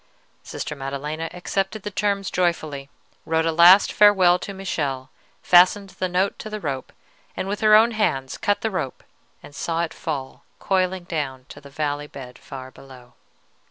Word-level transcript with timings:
Sister 0.41 0.75
Maddelena 0.75 1.29
accepted 1.31 1.83
the 1.83 1.91
terms 1.91 2.31
joyfully, 2.31 2.89
wrote 3.23 3.45
a 3.45 3.51
last 3.51 3.91
farewell 3.91 4.39
to 4.39 4.51
Michele, 4.51 5.11
fastened 5.43 5.91
the 5.91 6.09
note 6.09 6.39
to 6.39 6.49
the 6.49 6.59
rope, 6.59 6.91
and 7.37 7.47
with 7.47 7.59
her 7.61 7.75
own 7.75 7.91
hands 7.91 8.39
cut 8.39 8.61
the 8.61 8.71
rope 8.71 9.03
and 9.43 9.53
saw 9.53 9.83
it 9.83 9.93
fall 9.93 10.43
coiling 10.57 11.03
down 11.03 11.45
to 11.49 11.61
the 11.61 11.69
valley 11.69 12.07
bed 12.07 12.39
far 12.39 12.71
below. 12.71 13.13